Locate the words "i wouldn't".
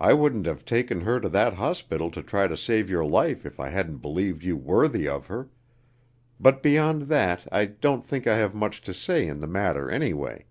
0.00-0.46